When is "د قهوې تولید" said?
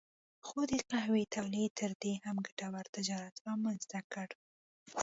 0.71-1.71